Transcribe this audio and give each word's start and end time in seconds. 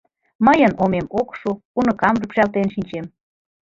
Мыйын 0.45 0.73
омем 0.83 1.07
ок 1.19 1.29
шу, 1.39 1.51
уныкам 1.77 2.15
рӱпшалтен 2.21 2.67
шинчем. 2.73 3.05